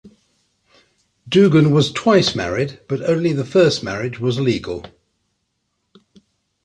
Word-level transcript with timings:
Doogan 1.29 1.71
was 1.71 1.91
twice 1.91 2.33
married, 2.33 2.79
but 2.89 3.07
only 3.07 3.33
the 3.33 3.45
first 3.45 3.83
marriage 3.83 4.19
was 4.19 4.39
legal. 4.39 4.83